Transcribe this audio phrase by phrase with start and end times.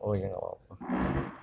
[0.00, 1.39] Oh ya nggak apa-apa.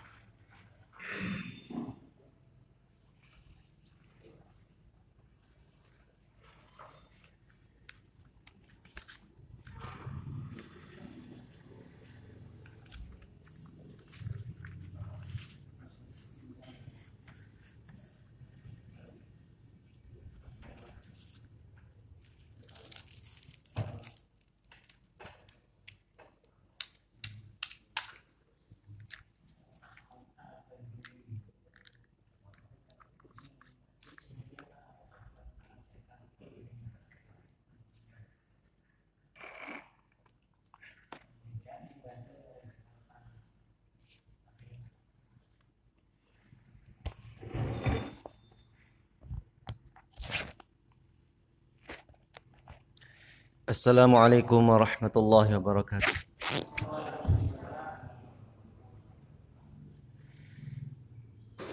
[53.67, 56.13] السلام عليكم ورحمة الله وبركاته.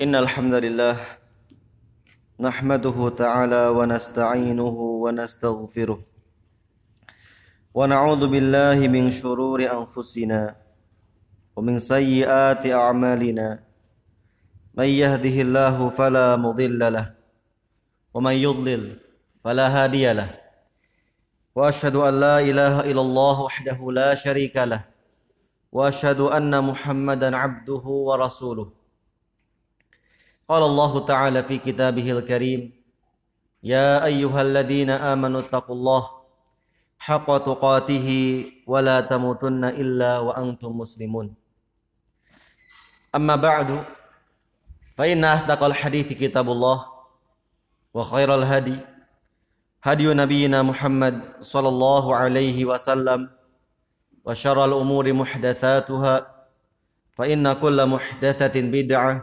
[0.03, 0.97] إن الحمد لله
[2.41, 5.98] نحمده تعالى ونستعينه ونستغفره
[7.75, 10.56] ونعوذ بالله من شرور أنفسنا
[11.56, 13.62] ومن سيئات أعمالنا.
[14.75, 17.15] من يهده الله فلا مضل له
[18.15, 18.83] ومن يضلل
[19.45, 20.44] فلا هادي له.
[21.55, 24.83] وأشهد أن لا إله إلا الله وحده لا شريك له
[25.72, 28.69] وأشهد أن محمدا عبده ورسوله.
[30.48, 32.72] قال الله تعالى في كتابه الكريم
[33.62, 36.02] يا أيها الذين آمنوا اتقوا الله
[36.98, 38.08] حق تقاته
[38.66, 41.34] ولا تموتن إلا وأنتم مسلمون.
[43.14, 43.84] أما بعد
[44.97, 46.86] فإن أصدق الحديث كتاب الله
[47.94, 48.78] وخير الهدي
[49.84, 53.30] هدي نبينا محمد صلى الله عليه وسلم
[54.25, 56.16] وشر الأمور محدثاتها
[57.17, 59.14] فإن كل محدثة بدعة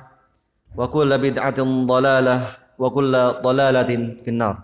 [0.76, 2.36] وكل بدعة ضلالة
[2.78, 3.12] وكل
[3.42, 3.90] ضلالة
[4.24, 4.56] في النار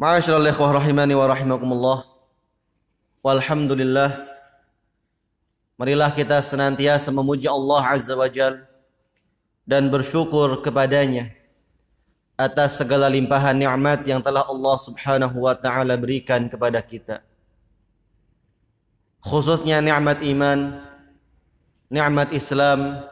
[0.00, 1.98] معاشر الإخوة رحماني ورحمكم الله
[3.24, 4.10] والحمد لله
[5.80, 8.68] Marilah kita senantiasa memuji Allah Azza wa Jal
[9.64, 11.32] dan bersyukur kepadanya
[12.35, 17.23] atas segala limpahan nikmat yang telah Allah Subhanahu wa taala berikan kepada kita.
[19.23, 20.85] Khususnya nikmat iman,
[21.89, 23.07] nikmat Islam,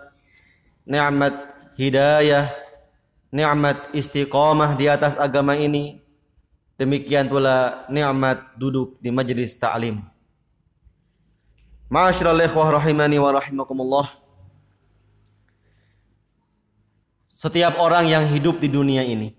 [0.85, 1.33] nikmat
[1.79, 2.53] hidayah,
[3.33, 6.03] nikmat istiqamah di atas agama ini.
[6.77, 10.03] Demikian pula nikmat duduk di majlis ta'lim.
[11.87, 14.22] Ma'asyiral ikhwah rahimani wa rahimakumullah.
[17.33, 19.33] Setiap orang yang hidup di dunia ini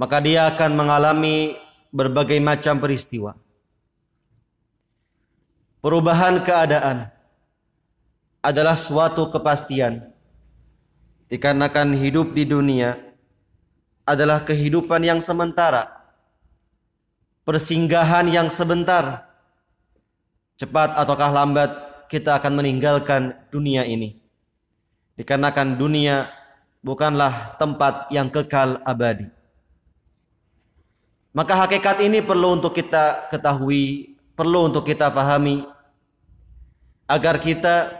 [0.00, 1.60] maka dia akan mengalami
[1.92, 3.36] berbagai macam peristiwa.
[5.84, 7.12] Perubahan keadaan
[8.40, 10.08] adalah suatu kepastian
[11.28, 12.96] dikarenakan hidup di dunia
[14.08, 15.88] adalah kehidupan yang sementara
[17.44, 19.28] persinggahan yang sebentar.
[20.56, 21.70] Cepat ataukah lambat
[22.12, 24.19] kita akan meninggalkan dunia ini
[25.20, 26.32] Dikarenakan dunia
[26.80, 29.28] bukanlah tempat yang kekal abadi.
[31.36, 35.68] Maka hakikat ini perlu untuk kita ketahui, perlu untuk kita fahami
[37.04, 37.92] agar kita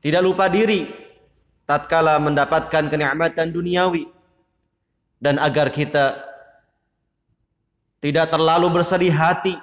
[0.00, 0.88] tidak lupa diri
[1.68, 4.08] tatkala mendapatkan kenikmatan duniawi
[5.20, 6.16] dan agar kita
[8.00, 9.60] tidak terlalu bersedih hati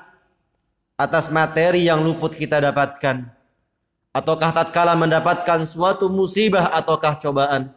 [1.02, 3.41] atas materi yang luput kita dapatkan
[4.12, 7.72] ataukah tatkala mendapatkan suatu musibah ataukah cobaan?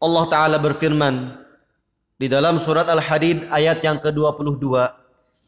[0.00, 1.36] Allah taala berfirman
[2.16, 4.72] di dalam surat Al-Hadid ayat yang ke-22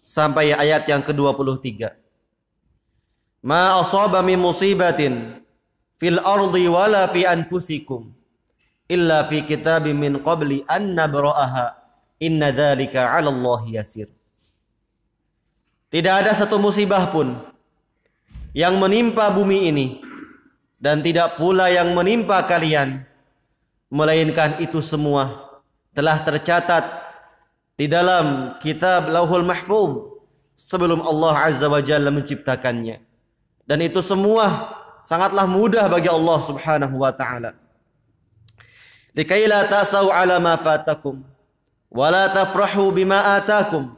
[0.05, 1.89] sampai ayat yang ke-23.
[3.43, 5.41] Ma asaba min musibatin
[5.97, 8.13] fil ardi wala fi anfusikum
[8.91, 11.81] illa fi kitabim min qabli an nabra'aha.
[12.23, 14.07] Inna dzalika 'ala Allah yasir.
[15.91, 17.35] Tidak ada satu musibah pun
[18.53, 19.87] yang menimpa bumi ini
[20.77, 23.05] dan tidak pula yang menimpa kalian
[23.93, 25.53] melainkan itu semua
[25.93, 26.85] telah tercatat
[27.77, 30.13] di dalam kitab Lauhul Mahfuz
[30.57, 33.01] sebelum Allah Azza wa Jalla menciptakannya.
[33.65, 37.57] Dan itu semua sangatlah mudah bagi Allah Subhanahu wa taala.
[39.13, 41.21] Likai la ta'sau ala ma fatakum
[41.93, 43.93] wa la tafrahu bima atakum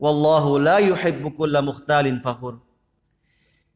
[0.00, 2.56] wallahu la yuhibbu kulla mukhtalin fakhur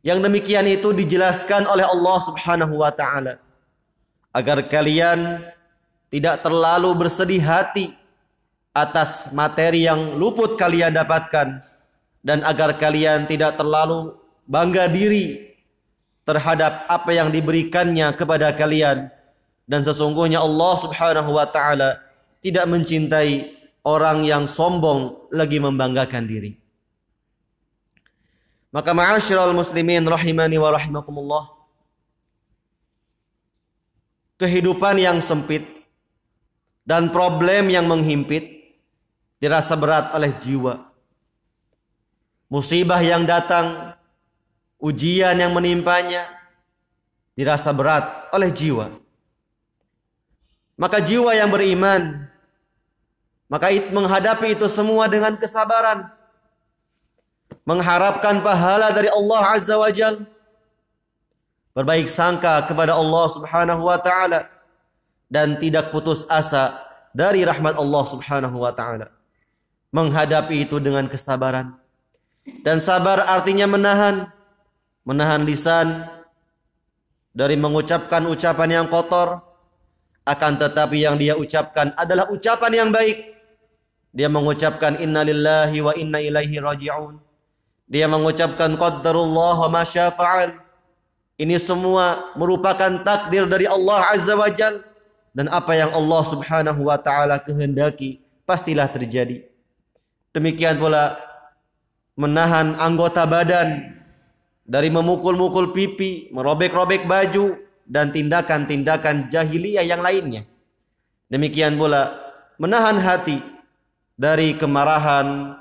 [0.01, 3.37] yang demikian itu dijelaskan oleh Allah Subhanahu wa taala
[4.33, 5.45] agar kalian
[6.09, 7.93] tidak terlalu bersedih hati
[8.73, 11.61] atas materi yang luput kalian dapatkan
[12.25, 14.17] dan agar kalian tidak terlalu
[14.49, 15.53] bangga diri
[16.25, 19.11] terhadap apa yang diberikannya kepada kalian
[19.67, 22.01] dan sesungguhnya Allah Subhanahu wa taala
[22.41, 26.57] tidak mencintai orang yang sombong lagi membanggakan diri.
[28.71, 31.45] Maka ma'asyiral muslimin rahimani wa rahimakumullah.
[34.39, 35.67] Kehidupan yang sempit
[36.87, 38.73] dan problem yang menghimpit
[39.43, 40.87] dirasa berat oleh jiwa.
[42.51, 43.95] Musibah yang datang,
[44.81, 46.27] ujian yang menimpanya
[47.35, 48.91] dirasa berat oleh jiwa.
[50.81, 52.31] Maka jiwa yang beriman
[53.51, 56.07] maka menghadapi itu semua dengan kesabaran.
[57.71, 60.27] Mengharapkan pahala dari Allah Azza wa Jal.
[61.71, 64.51] Berbaik sangka kepada Allah Subhanahu wa taala
[65.31, 66.83] dan tidak putus asa
[67.15, 69.15] dari rahmat Allah Subhanahu wa taala.
[69.95, 71.79] Menghadapi itu dengan kesabaran.
[72.67, 74.27] Dan sabar artinya menahan
[75.07, 76.11] menahan lisan
[77.31, 79.47] dari mengucapkan ucapan yang kotor
[80.27, 83.39] akan tetapi yang dia ucapkan adalah ucapan yang baik
[84.11, 87.30] dia mengucapkan innalillahi wa inna ilaihi raji'un
[87.91, 90.55] dia mengucapkan qaddarullah wa ma syafa'al.
[91.35, 94.87] Ini semua merupakan takdir dari Allah azza wa jal.
[95.35, 99.47] Dan apa yang Allah subhanahu wa ta'ala kehendaki pastilah terjadi.
[100.35, 101.19] Demikian pula
[102.19, 103.95] menahan anggota badan
[104.67, 110.47] dari memukul-mukul pipi, merobek-robek baju, dan tindakan-tindakan jahiliyah yang lainnya.
[111.31, 112.19] Demikian pula
[112.59, 113.39] menahan hati
[114.19, 115.59] dari kemarahan,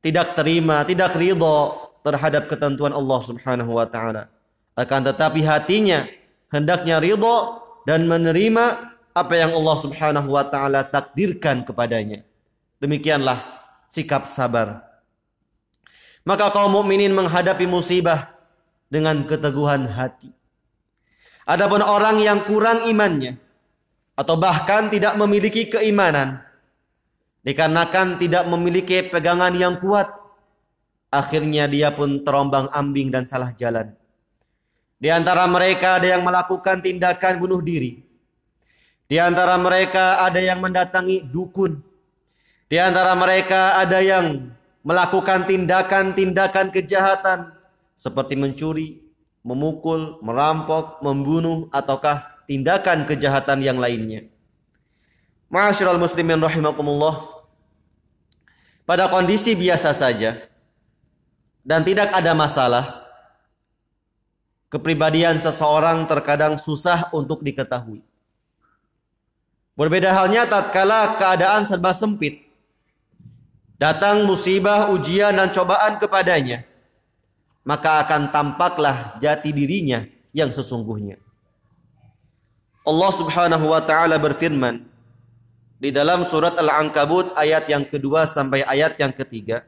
[0.00, 4.32] tidak terima, tidak ridho terhadap ketentuan Allah Subhanahu wa taala.
[4.72, 6.08] Akan tetapi hatinya
[6.48, 12.24] hendaknya ridho dan menerima apa yang Allah Subhanahu wa taala takdirkan kepadanya.
[12.80, 13.44] Demikianlah
[13.92, 14.80] sikap sabar.
[16.24, 18.32] Maka kaum mukminin menghadapi musibah
[18.88, 20.32] dengan keteguhan hati.
[21.44, 23.36] Adapun orang yang kurang imannya
[24.14, 26.44] atau bahkan tidak memiliki keimanan
[27.46, 30.20] dikarenakan tidak memiliki pegangan yang kuat
[31.10, 33.92] akhirnya dia pun terombang-ambing dan salah jalan.
[35.00, 38.00] Di antara mereka ada yang melakukan tindakan bunuh diri.
[39.10, 41.82] Di antara mereka ada yang mendatangi dukun.
[42.70, 44.54] Di antara mereka ada yang
[44.86, 47.50] melakukan tindakan-tindakan kejahatan
[47.98, 49.02] seperti mencuri,
[49.42, 54.30] memukul, merampok, membunuh, ataukah tindakan kejahatan yang lainnya.
[55.50, 57.42] Ma'asyiral muslimin rahimakumullah.
[58.86, 60.46] Pada kondisi biasa saja
[61.66, 63.06] dan tidak ada masalah,
[64.70, 68.02] kepribadian seseorang terkadang susah untuk diketahui.
[69.74, 72.46] Berbeda halnya tatkala keadaan serba sempit.
[73.78, 76.70] Datang musibah, ujian dan cobaan kepadanya
[77.64, 81.20] maka akan tampaklah jati dirinya yang sesungguhnya.
[82.82, 84.88] Allah Subhanahu wa taala berfirman
[85.80, 89.64] di dalam surat Al-Ankabut ayat yang kedua sampai ayat yang ketiga.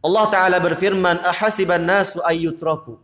[0.00, 2.96] Allah taala berfirman, "Ahasiban nasu ayyutraku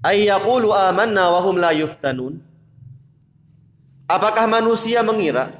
[0.00, 2.40] ay yaqulu amanna wa hum la yuftanun?"
[4.08, 5.52] Apakah manusia mengira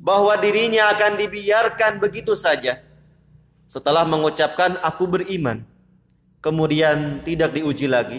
[0.00, 2.80] bahwa dirinya akan dibiarkan begitu saja?
[3.70, 5.62] setelah mengucapkan aku beriman
[6.42, 8.18] kemudian tidak diuji lagi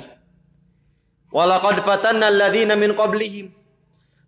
[1.28, 3.52] walaqad fatanna alladzina min qablihim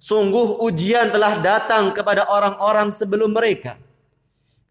[0.04, 3.80] sungguh ujian telah datang kepada orang-orang sebelum mereka.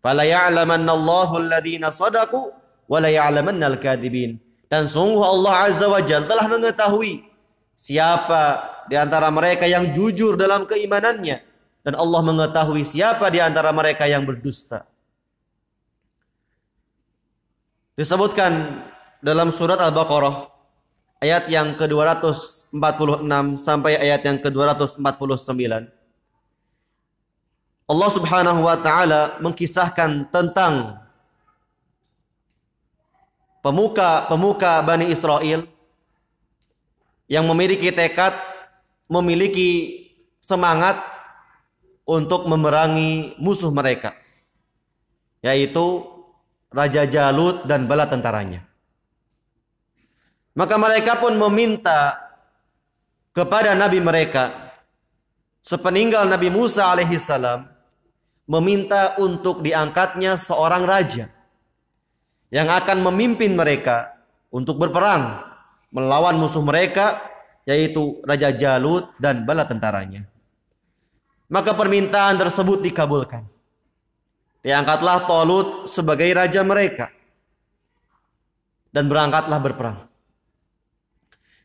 [0.05, 1.41] Fala ya'lamannallahu
[1.89, 2.53] sadaqu
[2.85, 3.09] wa la
[4.69, 7.25] dan sungguh Allah azza wa jalla telah mengetahui
[7.73, 8.43] siapa
[8.89, 11.45] di antara mereka yang jujur dalam keimanannya.
[11.83, 14.87] Dan Allah mengetahui siapa di antara mereka yang berdusta.
[17.99, 18.81] Disebutkan
[19.21, 20.52] dalam surat Al-Baqarah
[21.23, 22.75] ayat yang ke-246
[23.63, 25.87] sampai ayat yang ke-249.
[27.87, 30.99] Allah Subhanahu wa taala mengkisahkan tentang
[33.63, 35.71] pemuka-pemuka Bani Israel
[37.31, 38.35] yang memiliki tekad,
[39.07, 40.03] memiliki
[40.43, 40.99] semangat
[42.03, 44.19] untuk memerangi musuh mereka
[45.43, 46.07] yaitu
[46.73, 48.65] Raja Jalut dan bala tentaranya.
[50.53, 52.17] Maka mereka pun meminta
[53.33, 54.73] kepada nabi mereka
[55.65, 57.65] sepeninggal Nabi Musa alaihissalam
[58.45, 61.33] meminta untuk diangkatnya seorang raja
[62.53, 64.13] yang akan memimpin mereka
[64.53, 65.41] untuk berperang
[65.89, 67.33] melawan musuh mereka
[67.65, 70.27] yaitu Raja Jalut dan bala tentaranya.
[71.53, 73.45] Maka permintaan tersebut dikabulkan.
[74.65, 77.13] Diangkatlah Tolut sebagai raja mereka.
[78.89, 80.12] Dan berangkatlah berperang.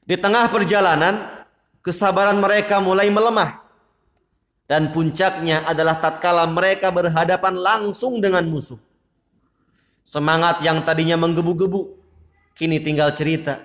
[0.07, 1.43] Di tengah perjalanan,
[1.83, 3.59] kesabaran mereka mulai melemah.
[4.63, 8.79] Dan puncaknya adalah tatkala mereka berhadapan langsung dengan musuh.
[10.07, 11.91] Semangat yang tadinya menggebu-gebu,
[12.55, 13.59] kini tinggal cerita.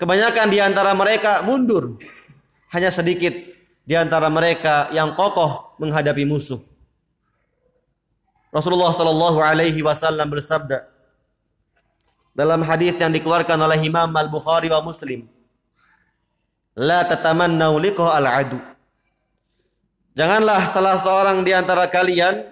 [0.00, 2.00] Kebanyakan di antara mereka mundur.
[2.72, 3.32] Hanya sedikit
[3.84, 6.60] di antara mereka yang kokoh menghadapi musuh.
[8.48, 10.93] Rasulullah Shallallahu Alaihi Wasallam bersabda
[12.34, 15.30] dalam hadis yang dikeluarkan oleh Imam Al Bukhari wa Muslim,
[16.74, 18.58] la tatamannau liqa al adu.
[20.18, 22.46] Janganlah salah seorang di antara kalian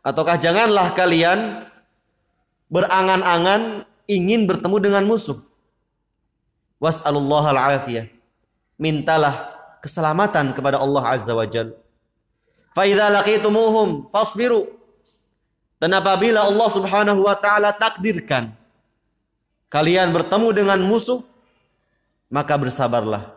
[0.00, 1.68] ataukah janganlah kalian
[2.72, 5.40] berangan-angan ingin bertemu dengan musuh.
[6.76, 8.12] Was'alullah al-afiyah.
[8.76, 9.48] Mintalah
[9.80, 11.72] keselamatan kepada Allah Azza wa Jal.
[12.76, 14.68] Fa idza laqitumuhum fasbiru
[15.80, 18.55] dan apabila Allah Subhanahu wa taala takdirkan
[19.72, 21.22] kalian bertemu dengan musuh,
[22.30, 23.32] maka bersabarlah.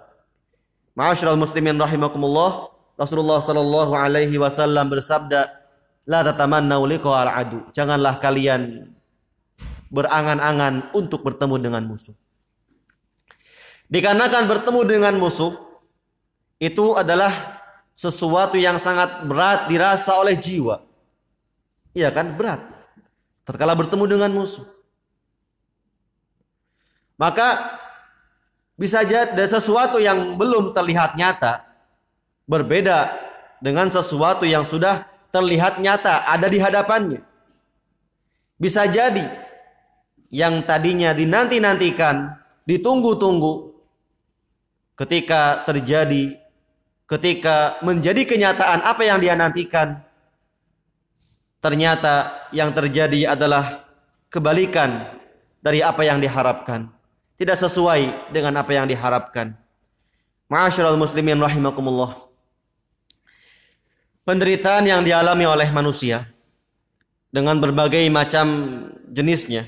[0.97, 5.47] Ma'asyiral muslimin rahimakumullah, Rasulullah sallallahu alaihi wasallam bersabda,
[6.03, 8.91] "La tatamannau liqa'al adu." Janganlah kalian
[9.87, 12.13] berangan-angan untuk bertemu dengan musuh.
[13.89, 15.55] Dikarenakan bertemu dengan musuh
[16.61, 17.33] itu adalah
[17.97, 20.85] sesuatu yang sangat berat dirasa oleh jiwa.
[21.97, 22.37] Iya kan?
[22.37, 22.61] Berat.
[23.49, 24.63] Tatkala bertemu dengan musuh.
[27.19, 27.75] Maka
[28.79, 31.67] bisa jadi sesuatu yang belum terlihat nyata
[32.47, 33.11] berbeda
[33.59, 35.03] dengan sesuatu yang sudah
[35.35, 37.19] terlihat nyata ada di hadapannya.
[38.55, 39.27] Bisa jadi
[40.31, 43.75] yang tadinya dinanti-nantikan, ditunggu-tunggu
[44.95, 46.39] ketika terjadi
[47.09, 49.97] ketika menjadi kenyataan apa yang dia nantikan
[51.57, 53.83] ternyata yang terjadi adalah
[54.29, 55.09] kebalikan
[55.59, 56.98] dari apa yang diharapkan.
[57.39, 59.55] Tidak sesuai dengan apa yang diharapkan.
[60.51, 62.27] Ma'asyiral muslimin rahimakumullah.
[64.27, 66.27] Penderitaan yang dialami oleh manusia
[67.31, 68.45] dengan berbagai macam
[69.07, 69.65] jenisnya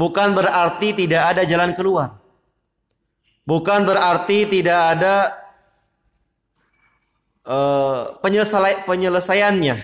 [0.00, 2.16] bukan berarti tidak ada jalan keluar.
[3.44, 5.14] Bukan berarti tidak ada
[7.44, 8.00] uh,
[8.86, 9.76] penyelesaiannya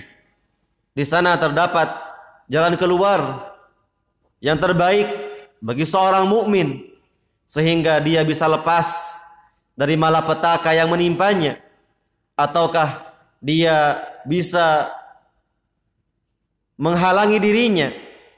[0.94, 1.90] di sana terdapat
[2.46, 3.50] jalan keluar
[4.38, 5.25] yang terbaik
[5.62, 6.88] bagi seorang mukmin
[7.46, 8.86] sehingga dia bisa lepas
[9.76, 11.60] dari malapetaka yang menimpanya.
[12.36, 14.92] Ataukah dia bisa
[16.76, 17.88] menghalangi dirinya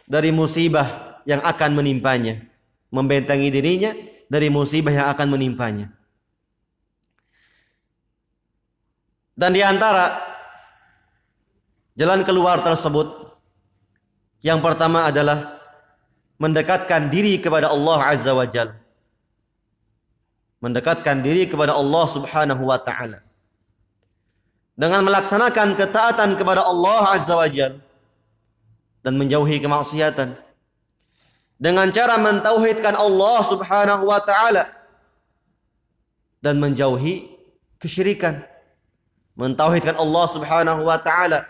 [0.07, 2.47] dari musibah yang akan menimpanya?
[2.89, 3.93] Membentengi dirinya
[4.31, 5.91] dari musibah yang akan menimpanya.
[9.39, 10.29] Dan di antara
[11.99, 13.11] Jalan keluar tersebut
[14.39, 15.58] yang pertama adalah
[16.39, 18.73] mendekatkan diri kepada Allah Azza wa Jal.
[20.63, 23.23] Mendekatkan diri kepada Allah Subhanahu wa taala.
[24.79, 27.83] Dengan melaksanakan ketaatan kepada Allah Azza wa Jal
[29.03, 30.39] dan menjauhi kemaksiatan.
[31.59, 34.71] Dengan cara mentauhidkan Allah Subhanahu wa taala
[36.39, 37.35] dan menjauhi
[37.83, 38.47] kesyirikan.
[39.35, 41.47] Mentauhidkan Allah Subhanahu wa taala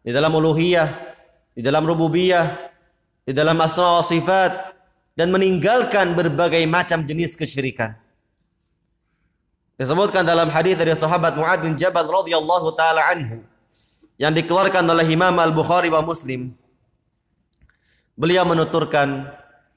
[0.00, 0.88] di dalam uluhiyah,
[1.52, 2.69] di dalam rububiyah,
[3.30, 4.74] di dalam asma wa sifat
[5.14, 7.94] dan meninggalkan berbagai macam jenis kesyirikan.
[9.78, 13.46] Disebutkan dalam hadis dari sahabat Muad bin Jabal radhiyallahu taala anhu
[14.18, 16.50] yang dikeluarkan oleh Imam Al-Bukhari wa Muslim.
[18.18, 19.30] Beliau menuturkan,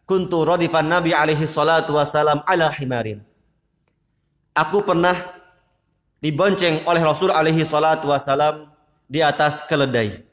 [0.10, 3.22] "Kuntu radifan Nabi alaihi salatu wasalam ala himarin."
[4.58, 5.14] Aku pernah
[6.26, 8.66] dibonceng oleh Rasul alaihi salatu wasalam
[9.06, 10.33] di atas keledai.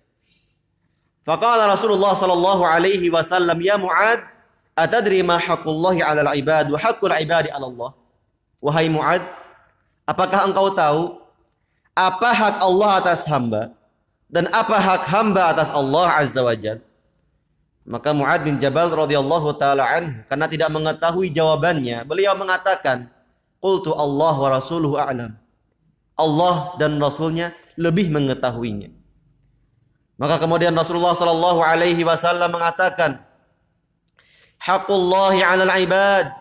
[1.25, 4.25] Faqala Rasulullah sallallahu alaihi wasallam, "Ya Muad,
[4.73, 7.91] atadri ma haqqullahi 'alal ibad wa haqqul ibadi 'ala Allah?"
[8.61, 9.25] Wahai Muad,
[10.09, 11.03] apakah engkau tahu
[11.97, 13.73] apa hak Allah atas hamba
[14.33, 16.85] dan apa hak hamba atas Allah Azza wa Jalla?
[17.89, 23.09] Maka Muad bin Jabal radhiyallahu taala anhu karena tidak mengetahui jawabannya, beliau mengatakan,
[23.59, 25.35] "Qultu Allah wa rasuluhu a'lam."
[26.21, 28.93] Allah dan Rasulnya lebih mengetahuinya.
[30.21, 33.25] Maka kemudian Rasulullah sallallahu alaihi wasallam mengatakan,
[34.61, 36.37] "Haqqullahi 'alal 'ibad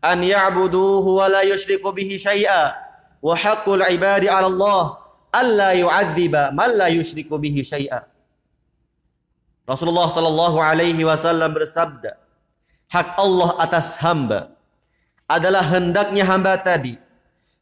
[0.00, 2.72] an ya'buduhu wa la yusyriku bihi syai'a,
[3.20, 4.84] wa haqqul 'ibadi 'ala Allah
[5.28, 8.08] alla yu'adziba man la yusyriku bihi syai'a."
[9.68, 12.16] Rasulullah sallallahu alaihi wasallam bersabda,
[12.88, 14.56] hak Allah atas hamba
[15.28, 16.96] adalah hendaknya hamba tadi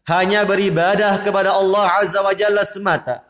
[0.07, 3.26] hanya beribadah kepada Allah Azza wa Jalla semata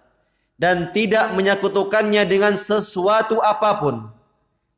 [0.56, 3.96] dan tidak menyekutukannya dengan sesuatu apa pun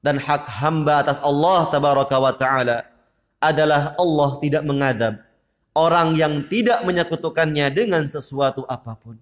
[0.03, 2.87] dan hak hamba atas Allah tabaraka wa taala
[3.39, 5.23] adalah Allah tidak mengadab
[5.75, 9.15] orang yang tidak menyekutukannya dengan sesuatu apa pun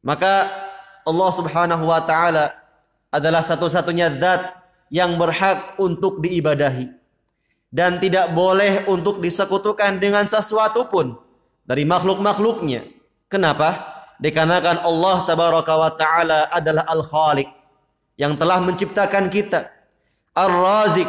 [0.00, 0.48] maka
[1.04, 2.56] Allah Subhanahu wa taala
[3.08, 4.56] adalah satu-satunya zat
[4.88, 6.92] yang berhak untuk diibadahi
[7.68, 11.16] dan tidak boleh untuk disekutukan dengan sesuatu pun
[11.68, 12.88] dari makhluk-makhluknya.
[13.28, 13.97] Kenapa?
[14.18, 17.46] Dikarenakan Allah tabaraka wa taala adalah Al-Khaliq
[18.18, 19.70] yang telah menciptakan kita.
[20.34, 21.06] Ar-Razik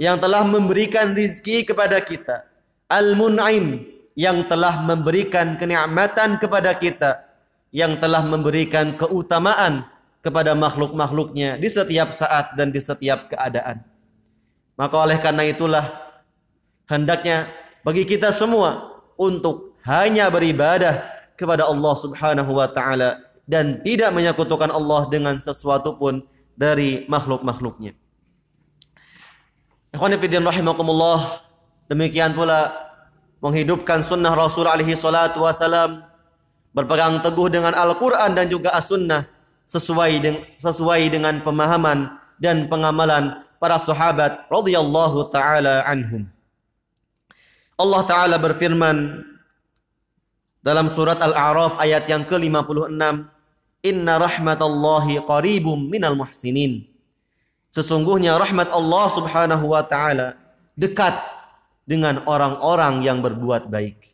[0.00, 2.48] yang telah memberikan rizki kepada kita.
[2.88, 3.84] Al-Mun'im
[4.16, 7.28] yang telah memberikan kenikmatan kepada kita.
[7.76, 9.84] Yang telah memberikan keutamaan
[10.24, 13.84] kepada makhluk-makhluknya di setiap saat dan di setiap keadaan.
[14.80, 15.84] Maka oleh karena itulah
[16.88, 17.52] hendaknya
[17.84, 25.06] bagi kita semua untuk hanya beribadah kepada Allah Subhanahu wa taala dan tidak menyekutukan Allah
[25.12, 26.24] dengan sesuatu pun
[26.58, 27.94] dari makhluk-makhluknya.
[29.96, 30.18] Fillah
[30.52, 31.40] rahimakumullah,
[31.88, 32.74] demikian pula
[33.40, 36.04] menghidupkan sunnah Rasul alaihi salatu wasalam
[36.76, 39.24] berpegang teguh dengan Al-Qur'an dan juga As-Sunnah
[39.64, 46.28] sesuai dengan sesuai dengan pemahaman dan pengamalan para sahabat radhiyallahu taala anhum.
[47.76, 49.24] Allah taala berfirman
[50.66, 52.90] dalam surat Al-A'raf ayat yang ke-56,
[53.86, 56.90] "Inna rahmatallahi qaribum minal muhsinin."
[57.70, 60.34] Sesungguhnya rahmat Allah Subhanahu wa taala
[60.74, 61.22] dekat
[61.86, 64.10] dengan orang-orang yang berbuat baik.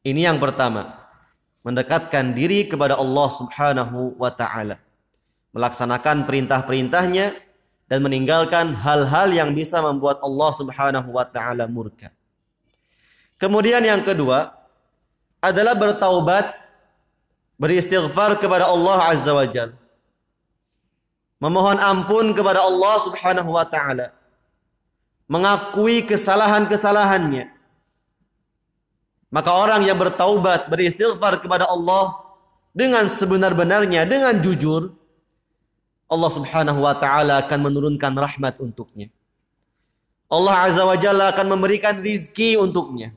[0.00, 0.96] Ini yang pertama,
[1.60, 4.80] mendekatkan diri kepada Allah Subhanahu wa taala.
[5.52, 7.36] Melaksanakan perintah-perintahnya
[7.84, 12.08] dan meninggalkan hal-hal yang bisa membuat Allah Subhanahu wa taala murka.
[13.36, 14.57] Kemudian yang kedua,
[15.38, 16.54] adalah bertaubat,
[17.58, 19.74] beristighfar kepada Allah Azza wa Jal.
[21.38, 24.10] Memohon ampun kepada Allah Subhanahu wa taala.
[25.30, 27.54] Mengakui kesalahan-kesalahannya.
[29.28, 32.16] Maka orang yang bertaubat, beristighfar kepada Allah
[32.72, 34.96] dengan sebenar-benarnya, dengan jujur,
[36.08, 39.12] Allah Subhanahu wa taala akan menurunkan rahmat untuknya.
[40.32, 43.12] Allah Azza wa Jalla akan memberikan rizki untuknya.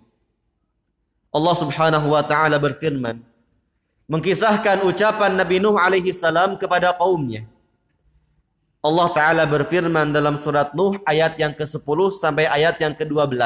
[1.32, 3.24] Allah Subhanahu wa taala berfirman
[4.12, 7.48] mengkisahkan ucapan Nabi Nuh alaihi salam kepada kaumnya.
[8.84, 13.40] Allah taala berfirman dalam surat Nuh ayat yang ke-10 sampai ayat yang ke-12.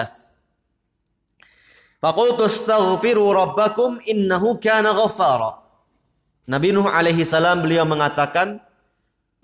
[2.02, 5.62] Faqultu astaghfiru rabbakum innahu kana ghaffara.
[6.50, 8.58] Nabi Nuh alaihi salam beliau mengatakan,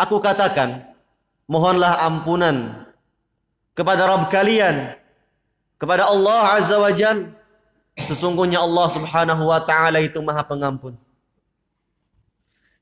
[0.01, 0.89] aku katakan,
[1.45, 2.89] mohonlah ampunan
[3.77, 4.97] kepada Rabb kalian,
[5.77, 7.40] kepada Allah Azza wa Jalla
[7.99, 10.95] Sesungguhnya Allah Subhanahu wa taala itu Maha Pengampun.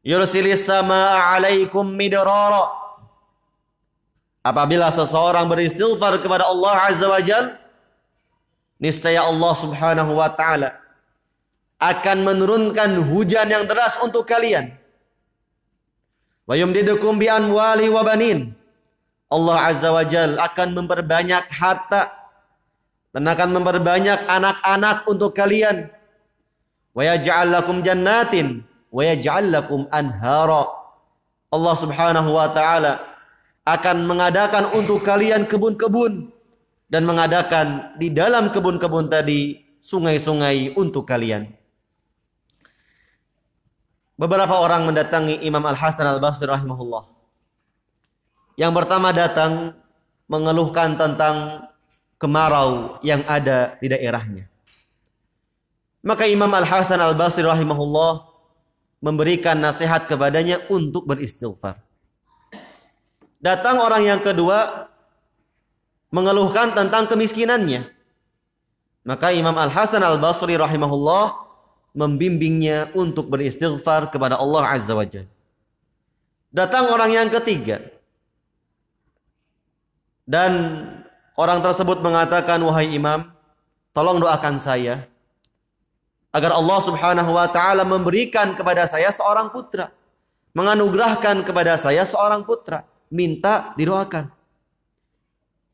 [0.05, 2.77] Yursilis sama alaikum midrara.
[4.39, 7.59] Apabila seseorang beristighfar kepada Allah Azza wa Jal,
[8.79, 10.79] niscaya Allah Subhanahu wa taala
[11.79, 14.75] akan menurunkan hujan yang deras untuk kalian.
[16.47, 18.55] Wa yumdidukum bi amwali wa banin.
[19.29, 22.18] Allah Azza wa Jal akan memperbanyak harta
[23.09, 25.89] dan akan memperbanyak anak-anak untuk kalian.
[26.93, 28.61] Wa yaj'al lakum jannatin
[28.93, 30.69] wa yaj'al lakum anhara.
[31.49, 33.01] Allah Subhanahu wa taala
[33.65, 36.29] akan mengadakan untuk kalian kebun-kebun
[36.89, 41.49] dan mengadakan di dalam kebun-kebun tadi sungai-sungai untuk kalian.
[44.19, 47.07] Beberapa orang mendatangi Imam Al-Hasan Al-Basri rahimahullah.
[48.59, 49.71] Yang pertama datang
[50.27, 51.68] mengeluhkan tentang
[52.19, 54.45] kemarau yang ada di daerahnya.
[56.03, 58.27] Maka Imam Al-Hasan Al-Basri rahimahullah
[58.99, 61.79] memberikan nasihat kepadanya untuk beristighfar.
[63.39, 64.91] Datang orang yang kedua
[66.11, 67.87] mengeluhkan tentang kemiskinannya.
[69.07, 71.47] Maka Imam Al-Hasan Al-Basri rahimahullah
[71.95, 75.31] membimbingnya untuk beristighfar kepada Allah Azza wa Jalla.
[76.51, 77.79] Datang orang yang ketiga
[80.25, 80.51] dan
[81.39, 83.31] Orang tersebut mengatakan, "Wahai imam,
[83.95, 85.07] tolong doakan saya
[86.35, 89.87] agar Allah Subhanahu wa taala memberikan kepada saya seorang putra,
[90.51, 94.27] menganugerahkan kepada saya seorang putra, minta didoakan."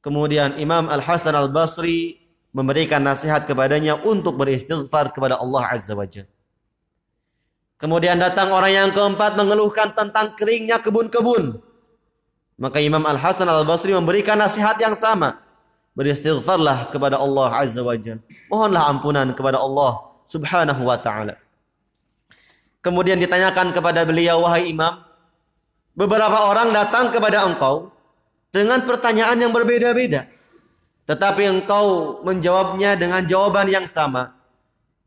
[0.05, 2.21] Kemudian Imam Al-Hasan Al-Basri
[2.53, 6.29] memberikan nasihat kepadanya untuk beristighfar kepada Allah Azza wa Jalla.
[7.81, 11.57] Kemudian datang orang yang keempat mengeluhkan tentang keringnya kebun-kebun.
[12.61, 15.41] Maka Imam Al-Hasan Al-Basri memberikan nasihat yang sama
[15.95, 18.21] beristighfarlah kepada Allah Azza wa Jalla.
[18.51, 21.39] Mohonlah ampunan kepada Allah Subhanahu wa taala.
[22.83, 25.01] Kemudian ditanyakan kepada beliau, wahai imam,
[25.97, 27.89] beberapa orang datang kepada engkau
[28.53, 30.29] dengan pertanyaan yang berbeda-beda.
[31.09, 34.37] Tetapi engkau menjawabnya dengan jawaban yang sama.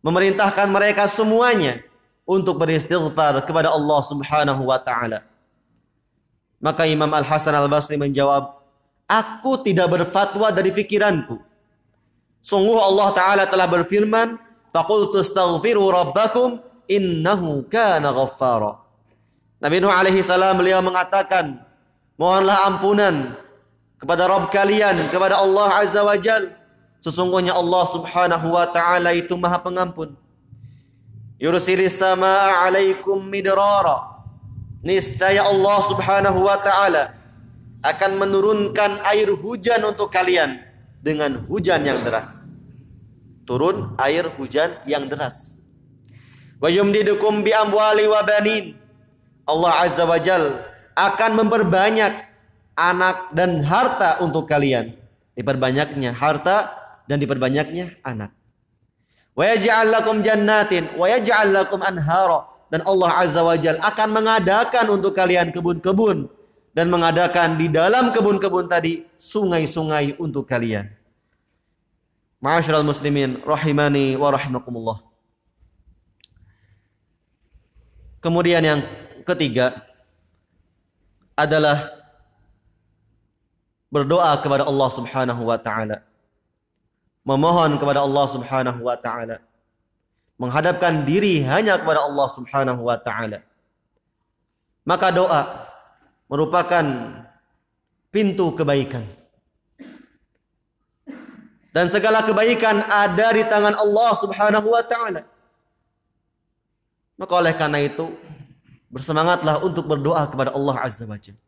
[0.02, 1.82] Memerintahkan mereka semuanya
[2.22, 5.26] untuk beristighfar kepada Allah Subhanahu wa taala.
[6.58, 8.57] Maka Imam Al Hasan Al Basri menjawab,
[9.08, 11.40] "Aku tidak berfatwa dari fikiranku.
[12.44, 14.36] Sungguh Allah taala telah berfirman,
[14.70, 18.80] "Faqultu astaghfiru rabbakum innahu kana ghaffara.
[19.60, 21.60] Nabi Nuh alaihi salam beliau mengatakan,
[22.16, 23.36] mohonlah ampunan
[24.00, 26.54] kepada Rabb kalian, kepada Allah Azza wa Jal.
[26.98, 30.14] Sesungguhnya Allah Subhanahu wa taala itu Maha Pengampun.
[31.38, 34.18] Yursilis samaa 'alaikum midrara.
[34.82, 37.17] Niscaya Allah Subhanahu wa taala
[37.88, 40.60] akan menurunkan air hujan untuk kalian
[41.00, 42.44] dengan hujan yang deras.
[43.48, 45.58] Turun air hujan yang deras
[46.58, 48.74] wa yumdidukum bi amwali wa banin.
[49.48, 50.60] Allah Azza wa Jal
[50.92, 52.12] akan memperbanyak
[52.76, 54.92] anak dan harta untuk kalian.
[55.38, 56.68] Diperbanyaknya harta
[57.06, 58.34] dan diperbanyaknya anak.
[59.38, 62.50] Wa yaj'al lakum jannatin wa yaj'al lakum anhara.
[62.68, 66.28] Dan Allah Azza wa Jal akan mengadakan untuk kalian kebun-kebun
[66.76, 70.88] dan mengadakan di dalam kebun-kebun tadi sungai-sungai untuk kalian.
[72.38, 74.98] Ma'asyiral muslimin rahimani wa rahimakumullah.
[78.22, 78.80] Kemudian yang
[79.26, 79.82] ketiga
[81.34, 81.90] adalah
[83.90, 86.02] berdoa kepada Allah Subhanahu wa taala.
[87.26, 89.42] Memohon kepada Allah Subhanahu wa taala.
[90.38, 93.42] Menghadapkan diri hanya kepada Allah Subhanahu wa taala.
[94.86, 95.67] Maka doa
[96.28, 96.84] merupakan
[98.12, 99.04] pintu kebaikan.
[101.72, 105.22] Dan segala kebaikan ada di tangan Allah Subhanahu wa taala.
[107.18, 108.14] Maka oleh karena itu
[108.88, 111.40] bersemangatlah untuk berdoa kepada Allah Azza wa Jalla.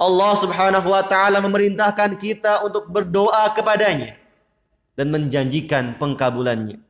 [0.00, 4.18] Allah Subhanahu wa taala memerintahkan kita untuk berdoa kepadanya
[4.98, 6.82] dan menjanjikan pengkabulannya.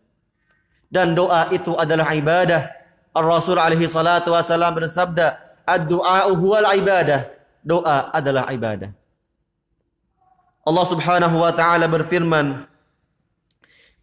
[0.89, 2.69] Dan doa itu adalah ibadah.
[3.13, 7.29] Ar-Rasul alaihi salatu wasallam bersabda, "Ad-du'a huwal ibadah."
[7.63, 8.91] Doa adalah ibadah.
[10.63, 12.67] Allah Subhanahu wa taala berfirman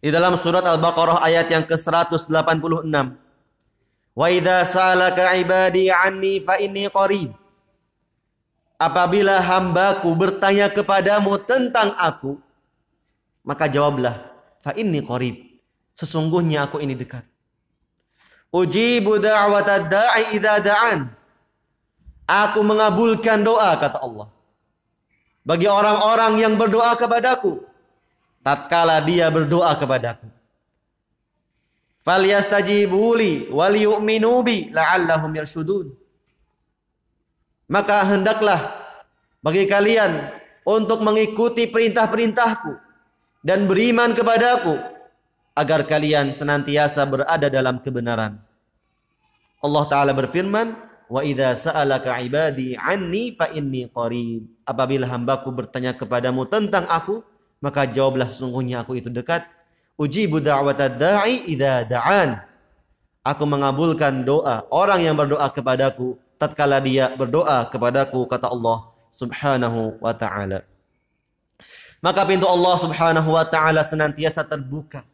[0.00, 2.88] di dalam surat Al-Baqarah ayat yang ke-186.
[4.16, 7.36] Wa idza salaka ibadi anni fa inni qarib.
[8.80, 12.40] Apabila hambaku bertanya kepadamu tentang aku,
[13.44, 14.24] maka jawablah,
[14.64, 15.36] fa inni qarib.
[15.92, 17.28] Sesungguhnya aku ini dekat.
[18.48, 21.19] Ujibu da'wata da'i idza da'an.
[22.30, 24.30] Aku mengabulkan doa kata Allah.
[25.42, 27.58] Bagi orang-orang yang berdoa kepadaku
[28.44, 30.28] tatkala dia berdoa kepadaku.
[32.00, 33.50] Falyastajibu li
[34.72, 35.92] la'allahum yarshudun.
[37.70, 38.72] Maka hendaklah
[39.44, 40.32] bagi kalian
[40.66, 42.72] untuk mengikuti perintah-perintahku
[43.46, 44.74] dan beriman kepadaku
[45.54, 48.40] agar kalian senantiasa berada dalam kebenaran.
[49.60, 50.72] Allah taala berfirman,
[51.10, 57.26] "Wa idza sa'alaka 'ibadi 'anni fa inni qarib." Apabila hambaku bertanya kepadamu tentang aku,
[57.58, 59.42] maka jawablah sesungguhnya aku itu dekat
[60.00, 62.40] Ujibu da'wata da'i idza da'an.
[63.20, 70.16] Aku mengabulkan doa orang yang berdoa kepadaku tatkala dia berdoa kepadaku kata Allah Subhanahu wa
[70.16, 70.64] taala.
[72.00, 75.04] Maka pintu Allah Subhanahu wa taala senantiasa terbuka.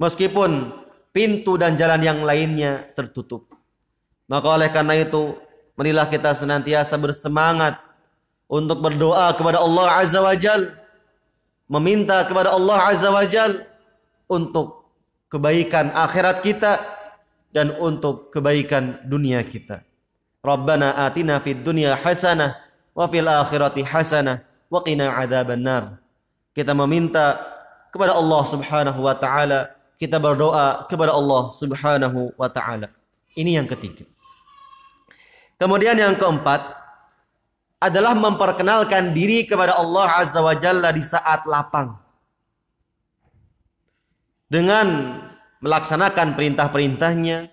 [0.00, 0.72] Meskipun
[1.12, 3.44] pintu dan jalan yang lainnya tertutup.
[4.30, 5.34] Maka oleh karena itu,
[5.74, 7.82] marilah kita senantiasa bersemangat
[8.46, 10.78] untuk berdoa kepada Allah Azza wa Jalla
[11.70, 13.62] meminta kepada Allah Azza wa Jal
[14.26, 14.90] untuk
[15.30, 16.82] kebaikan akhirat kita
[17.54, 19.86] dan untuk kebaikan dunia kita.
[20.42, 22.58] Rabbana atina fid dunya hasanah
[22.90, 26.02] wa fil akhirati hasanah wa qina adzabannar.
[26.50, 27.38] Kita meminta
[27.94, 32.90] kepada Allah Subhanahu wa taala, kita berdoa kepada Allah Subhanahu wa taala.
[33.38, 34.02] Ini yang ketiga.
[35.60, 36.80] Kemudian yang keempat,
[37.80, 41.96] adalah memperkenalkan diri kepada Allah Azza wa Jalla di saat lapang.
[44.52, 45.16] Dengan
[45.64, 47.48] melaksanakan perintah-perintahnya,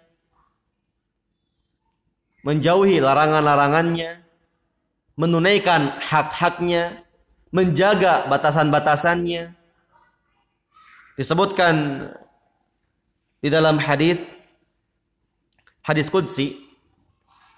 [2.43, 4.19] menjauhi larangan-larangannya,
[5.15, 7.07] menunaikan hak-haknya,
[7.55, 9.55] menjaga batasan-batasannya.
[11.15, 12.07] Disebutkan
[13.39, 14.21] di dalam hadis
[15.81, 16.66] hadis qudsi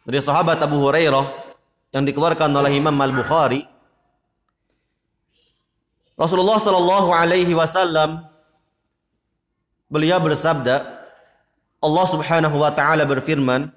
[0.06, 1.26] dari sahabat Abu Hurairah
[1.96, 3.66] yang dikeluarkan oleh Imam Al-Bukhari
[6.20, 8.28] Rasulullah Shallallahu alaihi wasallam
[9.88, 11.00] beliau bersabda
[11.80, 13.72] Allah Subhanahu wa taala berfirman,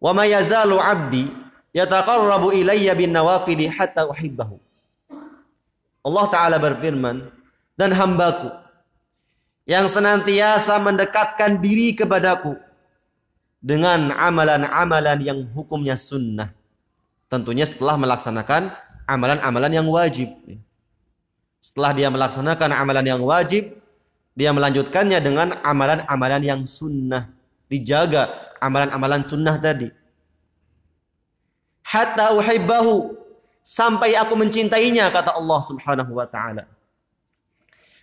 [0.00, 1.28] "Wa ma yazalu 'abdi
[1.76, 4.56] yataqarrabu ilayya bin nawafili hatta uhibbahu."
[6.00, 7.28] Allah taala berfirman,
[7.76, 8.48] "Dan hambaku
[9.68, 12.56] yang senantiasa mendekatkan diri kepadaku
[13.62, 16.50] dengan amalan-amalan yang hukumnya sunnah."
[17.32, 18.74] Tentunya setelah melaksanakan
[19.08, 20.28] amalan-amalan yang wajib.
[21.62, 23.78] Setelah dia melaksanakan amalan yang wajib,
[24.34, 27.30] dia melanjutkannya dengan amalan-amalan yang sunnah.
[27.70, 28.28] Dijaga
[28.60, 29.88] amalan-amalan sunnah tadi.
[31.86, 33.16] Hatta uhibbahu.
[33.62, 36.66] Sampai aku mencintainya, kata Allah subhanahu wa ta'ala.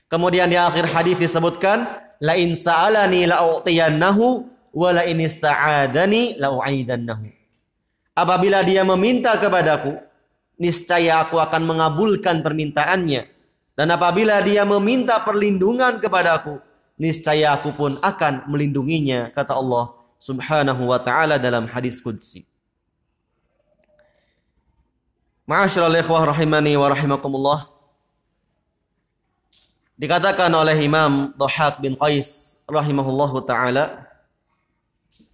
[0.08, 1.84] Kemudian di akhir hadis disebutkan,
[2.24, 7.27] La in sa'alani la'u'tiyannahu, wa la in ista'adani la'u'idannahu.
[8.13, 9.95] Apabila dia meminta kepadaku,
[10.60, 13.39] niscaya aku akan mengabulkan permintaannya
[13.79, 16.60] dan apabila dia meminta perlindungan kepadaku,
[16.99, 22.43] niscaya aku pun akan melindunginya, kata Allah Subhanahu wa taala dalam hadis qudsi.
[25.47, 27.71] Ma'asyiral ikhwah rahimani wa rahimakumullah.
[29.95, 34.09] Dikatakan oleh Imam Dhahak bin Qais rahimahullahu taala,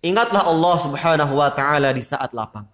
[0.05, 2.69] ingatlah Allah Subhanahu wa taala di saat lapang.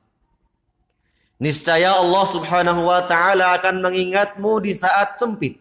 [1.41, 5.58] Niscaya Allah Subhanahu wa taala akan mengingatmu di saat sempit.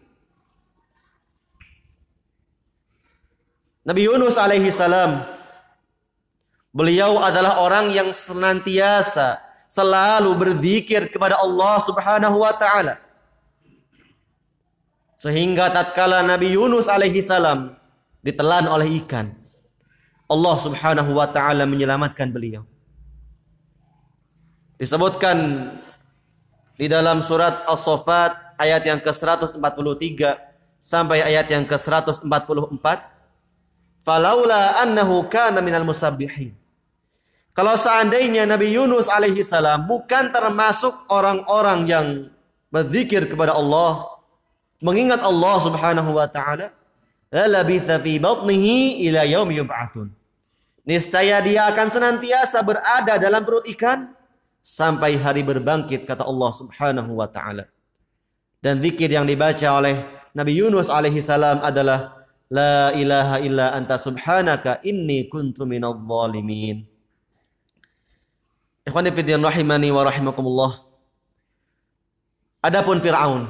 [3.81, 5.25] Nabi Yunus alaihi salam
[6.69, 13.01] beliau adalah orang yang senantiasa selalu berzikir kepada Allah Subhanahu wa taala.
[15.17, 17.73] Sehingga tatkala Nabi Yunus alaihi salam
[18.21, 19.33] ditelan oleh ikan,
[20.31, 22.63] Allah Subhanahu wa taala menyelamatkan beliau.
[24.79, 25.37] Disebutkan
[26.79, 29.59] di dalam surat As-Saffat ayat yang ke-143
[30.81, 32.85] sampai ayat yang ke-144.
[34.01, 36.57] Falaula annahu kana minal musabbihin.
[37.51, 42.07] Kalau seandainya Nabi Yunus alaihi salam bukan termasuk orang-orang yang
[42.71, 44.07] berzikir kepada Allah,
[44.79, 46.71] mengingat Allah Subhanahu wa taala,
[47.29, 50.20] labitha fi batnihi ila yaum yub'atun.
[50.91, 54.11] Niscaya dia akan senantiasa berada dalam perut ikan
[54.59, 57.71] sampai hari berbangkit kata Allah Subhanahu wa taala.
[58.59, 60.03] Dan zikir yang dibaca oleh
[60.35, 66.83] Nabi Yunus alaihi salam adalah la ilaha illa anta subhanaka inni kuntu minadh dhalimin.
[68.83, 70.71] Ikhwani fillah rahimani wa rahimakumullah.
[72.67, 73.47] Adapun Firaun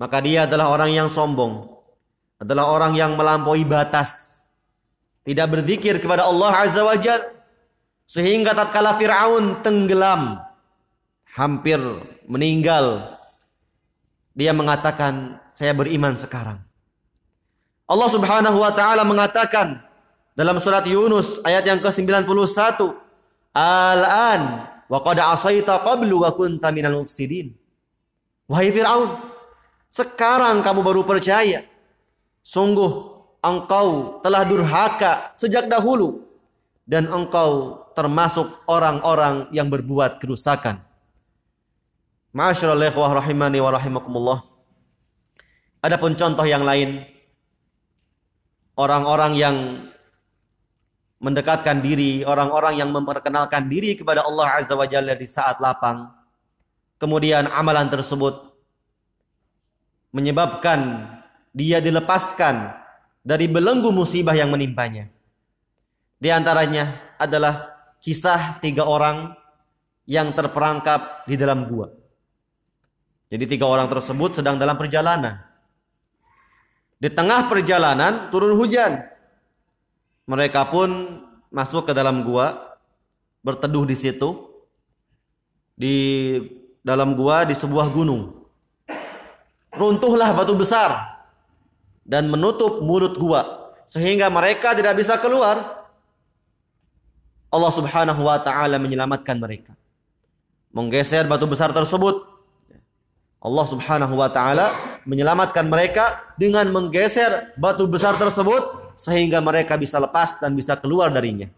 [0.00, 1.68] maka dia adalah orang yang sombong,
[2.40, 4.29] adalah orang yang melampaui batas,
[5.24, 7.40] tidak berzikir kepada Allah Azza wa Jalla
[8.10, 10.42] sehingga tatkala Fir'aun tenggelam,
[11.30, 11.78] hampir
[12.26, 13.14] meninggal,
[14.34, 16.58] dia mengatakan, saya beriman sekarang.
[17.86, 19.78] Allah subhanahu wa ta'ala mengatakan
[20.34, 22.98] dalam surat Yunus ayat yang ke-91,
[23.54, 27.54] Al-an wa qad asaita qablu wa kunta minal mufsidin.
[28.50, 29.22] Wahai Fir'aun,
[29.86, 31.62] sekarang kamu baru percaya.
[32.42, 36.24] Sungguh engkau telah durhaka sejak dahulu
[36.84, 40.80] dan engkau termasuk orang-orang yang berbuat kerusakan.
[42.30, 44.38] Ma'asyiral ikhwah rahimani wa rahimakumullah.
[45.82, 47.02] Adapun contoh yang lain
[48.78, 49.56] orang-orang yang
[51.20, 56.08] mendekatkan diri, orang-orang yang memperkenalkan diri kepada Allah Azza wa Jalla di saat lapang.
[56.96, 58.52] Kemudian amalan tersebut
[60.12, 61.08] menyebabkan
[61.52, 62.79] dia dilepaskan
[63.20, 65.08] dari belenggu musibah yang menimpanya.
[66.20, 69.32] Di antaranya adalah kisah tiga orang
[70.08, 71.88] yang terperangkap di dalam gua.
[73.30, 75.38] Jadi tiga orang tersebut sedang dalam perjalanan.
[77.00, 79.06] Di tengah perjalanan turun hujan.
[80.28, 82.76] Mereka pun masuk ke dalam gua,
[83.40, 84.50] berteduh di situ.
[85.78, 85.96] Di
[86.84, 88.36] dalam gua di sebuah gunung.
[89.72, 91.09] Runtuhlah batu besar
[92.10, 95.86] dan menutup mulut gua sehingga mereka tidak bisa keluar
[97.50, 99.74] Allah Subhanahu wa taala menyelamatkan mereka.
[100.70, 102.22] Menggeser batu besar tersebut.
[103.42, 104.70] Allah Subhanahu wa taala
[105.02, 111.50] menyelamatkan mereka dengan menggeser batu besar tersebut sehingga mereka bisa lepas dan bisa keluar darinya.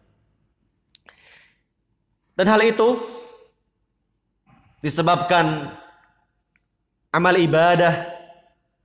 [2.32, 2.96] Dan hal itu
[4.80, 5.76] disebabkan
[7.12, 8.11] amal ibadah,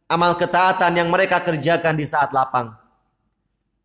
[0.08, 2.74] amal ketaatan yang mereka kerjakan di saat lapang.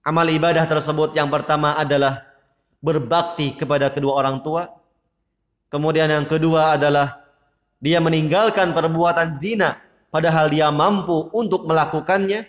[0.03, 2.27] Amal ibadah tersebut yang pertama adalah
[2.83, 4.71] berbakti kepada kedua orang tua.
[5.71, 7.23] Kemudian yang kedua adalah
[7.79, 9.79] dia meninggalkan perbuatan zina
[10.11, 12.47] padahal dia mampu untuk melakukannya.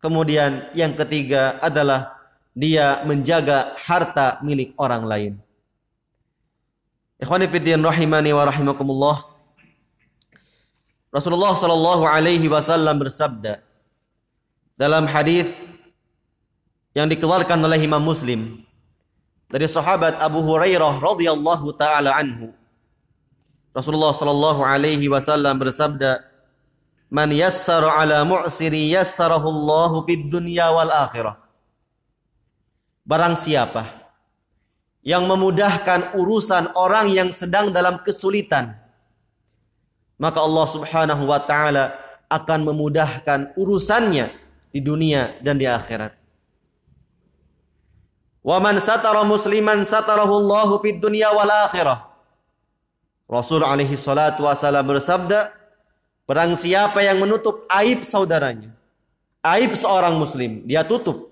[0.00, 2.16] Kemudian yang ketiga adalah
[2.52, 5.32] dia menjaga harta milik orang lain.
[7.16, 9.35] Rahimani wa rahimakumullah.
[11.16, 13.64] Rasulullah sallallahu alaihi wasallam bersabda
[14.76, 15.48] dalam hadis
[16.92, 18.60] yang dikeluarkan oleh Imam Muslim
[19.48, 22.52] dari sahabat Abu Hurairah radhiyallahu taala anhu.
[23.72, 26.20] Rasulullah sallallahu alaihi wasallam bersabda,
[27.08, 31.40] "Man yassara ala mu'siri yassarahu Allahu fid dunya wal akhirah."
[33.08, 33.88] Barang siapa
[35.00, 38.76] yang memudahkan urusan orang yang sedang dalam kesulitan,
[40.16, 44.32] maka Allah Subhanahu wa taala akan memudahkan urusannya
[44.72, 46.12] di dunia dan di akhirat.
[48.46, 52.06] Wa man satara musliman satarahu Allahu fid dunya wal akhirah.
[53.26, 55.50] Rasul alaihi salatu wasallam bersabda,
[56.26, 58.74] Barang siapa yang menutup aib saudaranya,
[59.46, 61.30] aib seorang muslim, dia tutup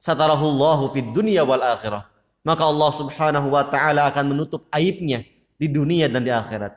[0.00, 2.08] satarahullahu fid dunya wal akhirah.
[2.44, 5.24] Maka Allah Subhanahu wa taala akan menutup aibnya
[5.56, 6.76] di dunia dan di akhirat.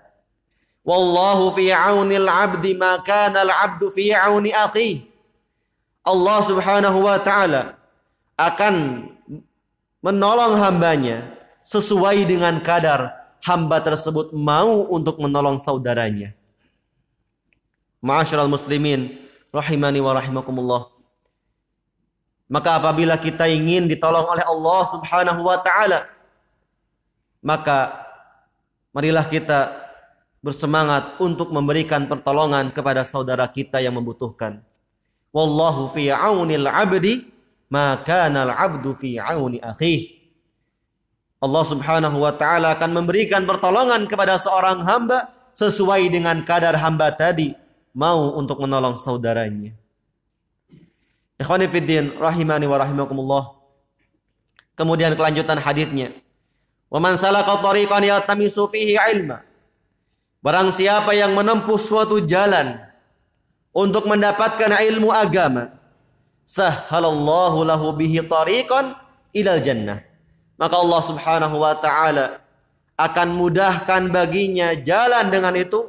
[0.87, 5.03] Wallahu fi aunil 'abdi ma kana al-'abdu fi auni akhi.
[6.07, 7.75] Allah Subhanahu wa taala
[8.39, 9.03] akan
[9.99, 11.27] menolong hambanya
[11.67, 13.11] sesuai dengan kadar
[13.43, 16.31] hamba tersebut mau untuk menolong saudaranya.
[17.99, 19.19] Ma'asyiral muslimin
[19.51, 20.87] rahimani wa rahimakumullah.
[22.47, 26.07] Maka apabila kita ingin ditolong oleh Allah Subhanahu wa taala,
[27.43, 28.07] maka
[28.95, 29.86] marilah kita
[30.41, 34.61] bersemangat untuk memberikan pertolongan kepada saudara kita yang membutuhkan.
[35.33, 37.27] Wallahu fi aunil 'abdi
[37.67, 40.17] ma kana al-'abdu fi auni akhih.
[41.37, 47.53] Allah Subhanahu wa taala akan memberikan pertolongan kepada seorang hamba sesuai dengan kadar hamba tadi
[47.93, 49.73] mau untuk menolong saudaranya.
[51.37, 53.43] Ikhwani fiddin rahimani wa rahimakumullah.
[54.73, 56.13] Kemudian kelanjutan hadisnya.
[56.89, 59.45] Wa man salaka tariqan yaltamisu fihi ilma.
[60.47, 62.79] Barang siapa yang menempuh suatu jalan
[63.75, 65.75] untuk mendapatkan ilmu agama,
[66.47, 68.95] sahhalallahu lahu bihi tariqan
[69.35, 70.07] ilal jannah.
[70.55, 72.39] Maka Allah Subhanahu wa taala
[72.95, 75.83] akan mudahkan baginya jalan dengan itu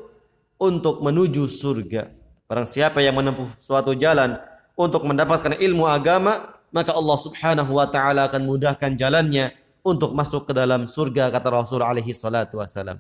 [0.59, 2.11] untuk menuju surga.
[2.51, 4.43] Barang siapa yang menempuh suatu jalan
[4.75, 9.55] untuk mendapatkan ilmu agama, maka Allah Subhanahu wa taala akan mudahkan jalannya
[9.87, 12.99] untuk masuk ke dalam surga kata Rasul alaihi salatu wasalam.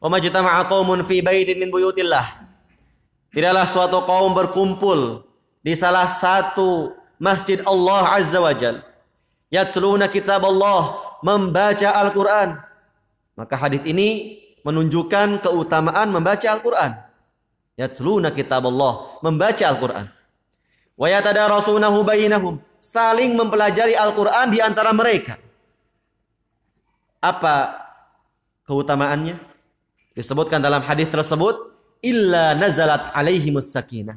[0.00, 2.46] Wa majtama'a qaumun fi baitin min buyutillah.
[3.32, 5.24] Tidaklah suatu kaum berkumpul
[5.60, 8.80] di salah satu masjid Allah Azza wa Jal.
[9.52, 12.58] Yatluna kitab Allah, membaca Al-Quran.
[13.36, 16.92] Maka hadis ini menunjukkan keutamaan membaca Al-Quran.
[17.76, 20.06] Yatluna kitab Allah, membaca Al-Quran.
[20.96, 22.56] Wa yatadarasunahu bainahum.
[22.80, 25.36] Saling mempelajari Al-Quran di antara mereka.
[27.20, 27.84] Apa
[28.64, 29.55] keutamaannya?
[30.16, 34.16] Disebutkan dalam hadis tersebut, illa nazalat alaihimus sakinah.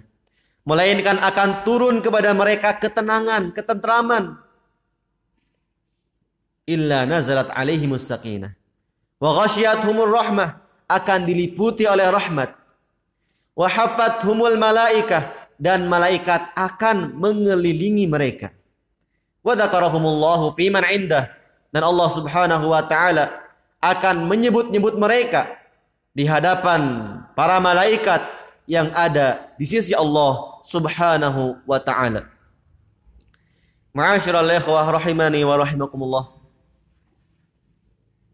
[0.63, 4.39] Melainkan akan turun kepada mereka ketenangan, ketentraman.
[6.63, 8.55] Illa nazalat alaihimus sakinah.
[9.19, 10.63] Wa ghasyiyatuhumur rahmah.
[10.87, 12.55] Akan diliputi oleh rahmat.
[13.59, 13.67] Wa
[14.23, 18.55] humul malaikah dan malaikat akan mengelilingi mereka.
[19.43, 19.53] Wa
[20.55, 21.27] fi man indah
[21.75, 23.51] dan Allah Subhanahu wa taala
[23.83, 25.58] akan menyebut-nyebut mereka
[26.19, 28.19] di hadapan para malaikat
[28.67, 32.27] yang ada di sisi Allah Subhanahu wa taala.
[33.95, 36.35] Ma'asyiral ikhwah rahimani wa rahimakumullah.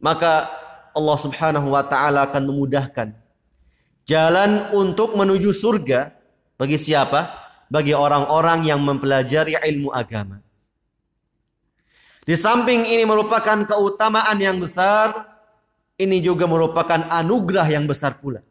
[0.02, 0.50] Maka
[0.98, 3.14] Allah Subhanahu wa taala akan memudahkan
[4.10, 6.10] jalan untuk menuju surga
[6.58, 7.38] bagi siapa?
[7.70, 10.42] Bagi orang-orang yang mempelajari ilmu agama.
[12.26, 15.35] Di samping ini merupakan keutamaan yang besar,
[15.96, 18.44] ini juga merupakan anugerah yang besar pula.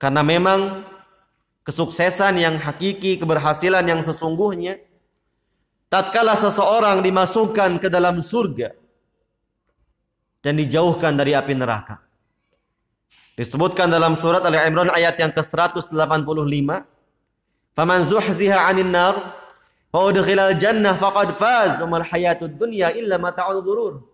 [0.00, 0.82] Karena memang
[1.62, 4.80] kesuksesan yang hakiki, keberhasilan yang sesungguhnya,
[5.92, 8.74] tatkala seseorang dimasukkan ke dalam surga
[10.40, 12.00] dan dijauhkan dari api neraka.
[13.36, 16.68] Disebutkan dalam surat Ali Imran ayat yang ke-185.
[17.72, 19.14] Faman zuhziha 'anil nar
[19.94, 24.09] wa udkhilal jannah faqad faz wa mal hayatud dunya illa mata'ul ghurur.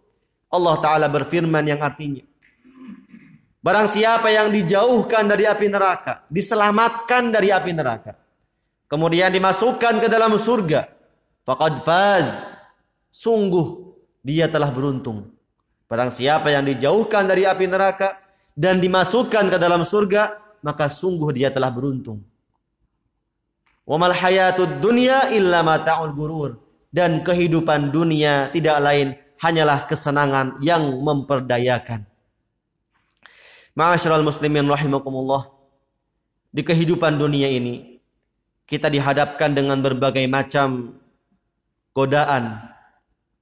[0.50, 2.22] Allah taala berfirman yang artinya
[3.66, 8.14] Barang siapa yang dijauhkan dari api neraka, diselamatkan dari api neraka,
[8.86, 10.86] kemudian dimasukkan ke dalam surga,
[11.42, 12.54] faqad faz.
[13.10, 13.90] Sungguh
[14.22, 15.34] dia telah beruntung.
[15.90, 18.14] Barang siapa yang dijauhkan dari api neraka,
[18.54, 22.22] dan dimasukkan ke dalam surga, maka sungguh dia telah beruntung.
[23.82, 26.50] Wa hayatud dunya illa mata'ul gurur.
[26.86, 32.04] Dan kehidupan dunia tidak lain hanyalah kesenangan yang memperdayakan.
[33.76, 35.52] Ma'asyiral muslimin rahimakumullah.
[36.48, 38.00] Di kehidupan dunia ini
[38.64, 40.96] kita dihadapkan dengan berbagai macam
[41.92, 42.64] godaan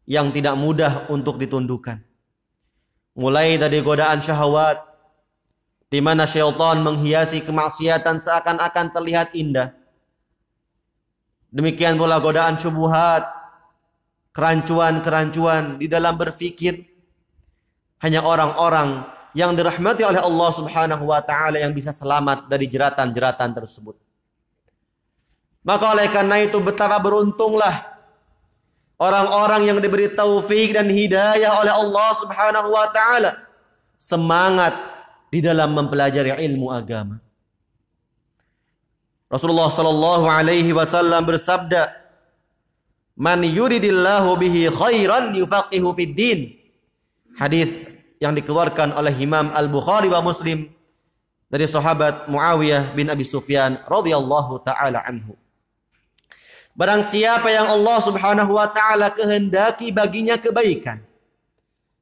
[0.04, 2.02] yang tidak mudah untuk ditundukkan.
[3.14, 4.82] Mulai dari godaan syahwat
[5.86, 9.70] di mana syaitan menghiasi kemaksiatan seakan-akan terlihat indah.
[11.54, 13.22] Demikian pula godaan syubhat,
[14.34, 16.84] kerancuan-kerancuan di dalam berfikir.
[18.02, 23.96] Hanya orang-orang yang dirahmati oleh Allah Subhanahu wa taala yang bisa selamat dari jeratan-jeratan tersebut.
[25.64, 27.96] Maka oleh karena itu betapa beruntunglah
[29.00, 33.40] orang-orang yang diberi taufik dan hidayah oleh Allah Subhanahu wa taala
[33.96, 34.76] semangat
[35.32, 37.16] di dalam mempelajari ilmu agama.
[39.32, 41.90] Rasulullah sallallahu alaihi wasallam bersabda,
[43.14, 46.40] "Man yuridillahu bihi khairan yufaqihu fid din."
[47.34, 47.70] Hadis
[48.22, 50.70] yang dikeluarkan oleh Imam Al-Bukhari wa Muslim
[51.50, 55.34] dari sahabat Muawiyah bin Abi Sufyan radhiyallahu taala anhu.
[56.74, 60.98] Barang siapa yang Allah Subhanahu wa taala kehendaki baginya kebaikan,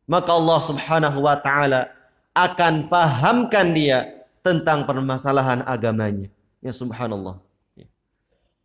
[0.08, 1.92] maka Allah Subhanahu wa taala
[2.32, 6.32] akan pahamkan dia tentang permasalahan agamanya.
[6.64, 7.38] Ya subhanallah.
[7.76, 7.86] Ya.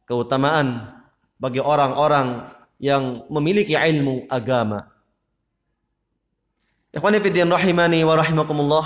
[0.08, 0.97] Keutamaan
[1.38, 4.90] bagi orang-orang yang memiliki ilmu agama.
[6.94, 8.86] Ikhwani fiddin rahimani wa rahimakumullah.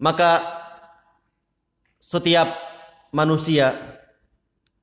[0.00, 0.42] Maka
[1.98, 2.54] setiap
[3.10, 3.74] manusia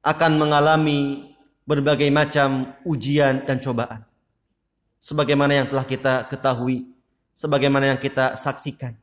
[0.03, 1.31] akan mengalami
[1.67, 4.07] berbagai macam ujian dan cobaan.
[5.03, 6.87] Sebagaimana yang telah kita ketahui,
[7.35, 8.95] sebagaimana yang kita saksikan.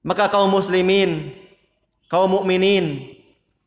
[0.00, 1.34] Maka kaum muslimin,
[2.08, 3.19] kaum mukminin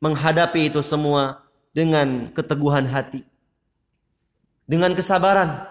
[0.04, 1.39] menghadapi itu semua
[1.72, 3.24] dengan keteguhan hati.
[4.68, 5.64] Dengan kesabaran.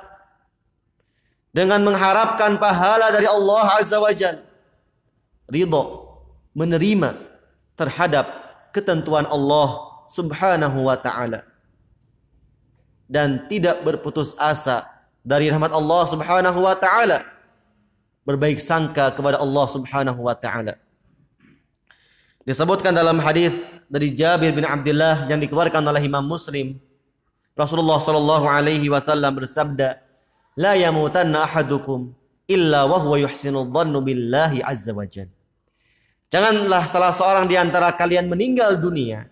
[1.52, 4.40] Dengan mengharapkan pahala dari Allah Azza wa Jal.
[5.52, 6.08] Ridho.
[6.56, 7.20] Menerima
[7.76, 8.24] terhadap
[8.72, 11.44] ketentuan Allah Subhanahu wa taala.
[13.04, 14.88] Dan tidak berputus asa
[15.20, 17.28] dari rahmat Allah Subhanahu wa taala
[18.24, 20.80] berbaik sangka kepada Allah Subhanahu wa taala.
[22.42, 23.54] Disebutkan dalam hadis
[23.92, 26.80] dari Jabir bin Abdullah yang dikeluarkan oleh Imam Muslim,
[27.52, 30.00] Rasulullah sallallahu alaihi wasallam bersabda,
[30.56, 32.16] "La yamutanna ahadukum
[32.48, 35.36] illa wa huwa yuhsinu dhannu billahi azza wa jalla."
[36.32, 39.28] Janganlah salah seorang di antara kalian meninggal dunia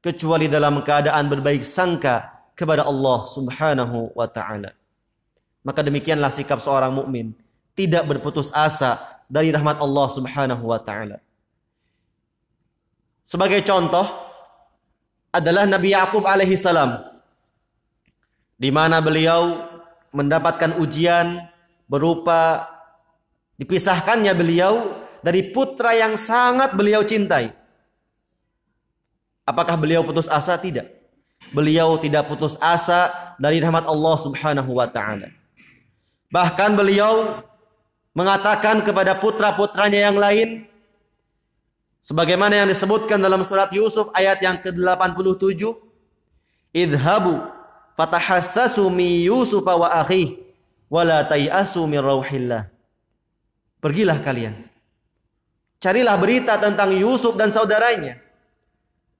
[0.00, 4.72] kecuali dalam keadaan berbaik sangka kepada Allah Subhanahu wa taala.
[5.60, 7.36] Maka demikianlah sikap seorang mukmin
[7.76, 8.96] tidak berputus asa
[9.28, 11.20] dari rahmat Allah Subhanahu wa taala.
[13.30, 14.02] Sebagai contoh
[15.30, 16.98] adalah Nabi Yakub alaihi salam
[18.58, 19.70] di mana beliau
[20.10, 21.46] mendapatkan ujian
[21.86, 22.66] berupa
[23.54, 27.54] dipisahkannya beliau dari putra yang sangat beliau cintai.
[29.46, 30.58] Apakah beliau putus asa?
[30.58, 30.90] Tidak.
[31.54, 35.30] Beliau tidak putus asa dari rahmat Allah Subhanahu wa taala.
[36.34, 37.38] Bahkan beliau
[38.10, 40.69] mengatakan kepada putra-putranya yang lain
[42.04, 45.60] sebagaimana yang disebutkan dalam surat Yusuf ayat yang ke-87
[46.72, 47.44] idhabu
[47.94, 50.40] fatahassasu mi Yusuf wa akhi
[50.90, 52.66] wa la tayasu min rauhillah.
[53.80, 54.68] Pergilah kalian.
[55.80, 58.20] Carilah berita tentang Yusuf dan saudaranya.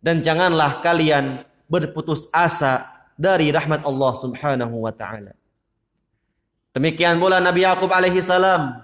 [0.00, 5.32] Dan janganlah kalian berputus asa dari rahmat Allah Subhanahu wa taala.
[6.72, 8.80] Demikian pula Nabi Yakub alaihi salam.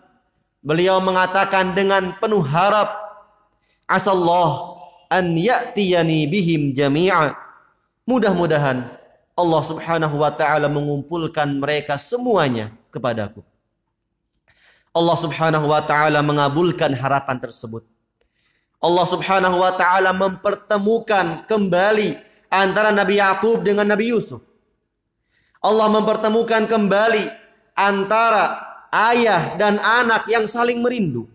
[0.64, 2.88] Beliau mengatakan dengan penuh harap,
[3.86, 7.38] Asallah an ya'tiyani bihim jami'a.
[8.06, 8.86] Mudah-mudahan
[9.36, 13.42] Allah subhanahu wa ta'ala mengumpulkan mereka semuanya kepadaku.
[14.96, 17.84] Allah subhanahu wa ta'ala mengabulkan harapan tersebut.
[18.80, 22.16] Allah subhanahu wa ta'ala mempertemukan kembali
[22.48, 24.40] antara Nabi Yakub dengan Nabi Yusuf.
[25.60, 27.28] Allah mempertemukan kembali
[27.76, 28.56] antara
[28.88, 31.28] ayah dan anak yang saling merindu.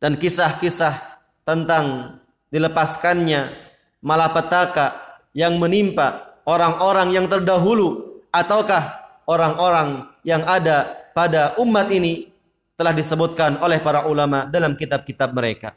[0.00, 0.96] Dan kisah-kisah
[1.44, 2.16] tentang
[2.48, 3.52] dilepaskannya
[4.00, 4.96] malapetaka
[5.36, 8.96] yang menimpa orang-orang yang terdahulu ataukah
[9.28, 12.32] orang-orang yang ada pada umat ini
[12.80, 15.76] telah disebutkan oleh para ulama dalam kitab-kitab mereka.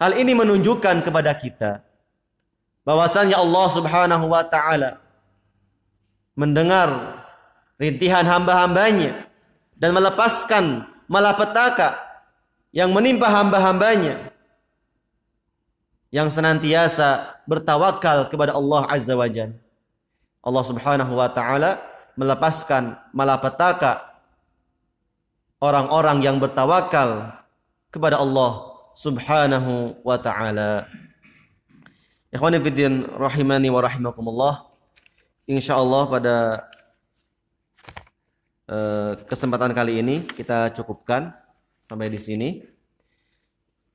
[0.00, 1.84] Hal ini menunjukkan kepada kita
[2.82, 4.98] bahwasanya Allah Subhanahu wa taala
[6.34, 7.20] mendengar
[7.78, 9.28] rintihan hamba-hambanya
[9.78, 11.96] dan melepaskan malapetaka
[12.74, 14.34] yang menimpa hamba-hambanya
[16.14, 19.58] yang senantiasa bertawakal kepada Allah Azza wa Jalla.
[20.44, 21.80] Allah Subhanahu wa taala
[22.14, 24.14] melepaskan malapetaka
[25.58, 27.32] orang-orang yang bertawakal
[27.88, 30.86] kepada Allah Subhanahu wa taala.
[32.30, 34.54] Ikhwani fiddin rahimani wa rahimakumullah.
[35.46, 36.36] Insyaallah pada
[39.26, 41.34] kesempatan kali ini kita cukupkan
[41.82, 42.48] sampai di sini.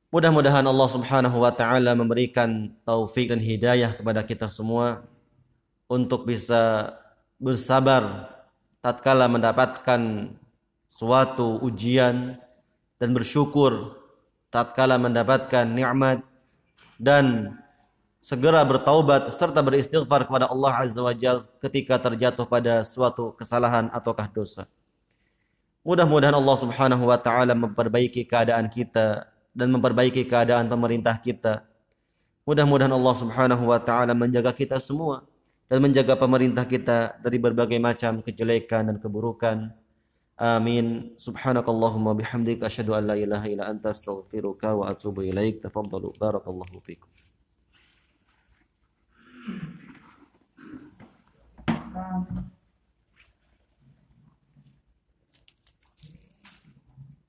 [0.09, 5.05] Mudah-mudahan Allah Subhanahu wa taala memberikan taufik dan hidayah kepada kita semua
[5.85, 6.93] untuk bisa
[7.37, 8.29] bersabar
[8.81, 10.33] tatkala mendapatkan
[10.89, 12.41] suatu ujian
[12.97, 14.01] dan bersyukur
[14.49, 16.25] tatkala mendapatkan nikmat
[16.97, 17.53] dan
[18.19, 24.27] segera bertaubat serta beristighfar kepada Allah Azza wa Jalla ketika terjatuh pada suatu kesalahan ataukah
[24.27, 24.67] dosa.
[25.87, 31.63] Mudah-mudahan Allah Subhanahu wa taala memperbaiki keadaan kita dan memperbaiki keadaan pemerintah kita.
[32.43, 35.23] Mudah-mudahan Allah Subhanahu wa taala menjaga kita semua
[35.71, 39.71] dan menjaga pemerintah kita dari berbagai macam kejelekan dan keburukan.
[40.39, 41.15] Amin.
[41.15, 45.63] Subhanakallahumma bihamdika asyhadu an la ilaha illa anta astaghfiruka wa atubu ilaik.
[45.63, 46.15] Tafaddalu.
[46.15, 47.07] Barakallahu fikum.
[51.93, 52.25] Пока.